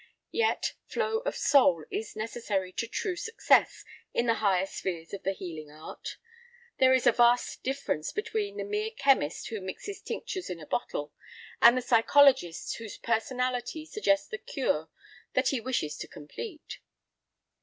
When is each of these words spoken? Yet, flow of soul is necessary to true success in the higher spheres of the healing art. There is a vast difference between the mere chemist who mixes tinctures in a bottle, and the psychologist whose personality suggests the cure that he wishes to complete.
Yet, 0.31 0.73
flow 0.87 1.19
of 1.27 1.35
soul 1.35 1.85
is 1.91 2.15
necessary 2.15 2.73
to 2.73 2.87
true 2.87 3.15
success 3.15 3.85
in 4.15 4.25
the 4.25 4.33
higher 4.41 4.65
spheres 4.65 5.13
of 5.13 5.21
the 5.21 5.31
healing 5.31 5.69
art. 5.69 6.17
There 6.79 6.91
is 6.95 7.05
a 7.05 7.11
vast 7.11 7.61
difference 7.61 8.11
between 8.11 8.57
the 8.57 8.63
mere 8.63 8.89
chemist 8.89 9.49
who 9.49 9.61
mixes 9.61 10.01
tinctures 10.01 10.49
in 10.49 10.59
a 10.59 10.65
bottle, 10.65 11.13
and 11.61 11.77
the 11.77 11.83
psychologist 11.83 12.77
whose 12.77 12.97
personality 12.97 13.85
suggests 13.85 14.27
the 14.27 14.39
cure 14.39 14.89
that 15.33 15.49
he 15.49 15.61
wishes 15.61 15.95
to 15.97 16.07
complete. 16.07 16.79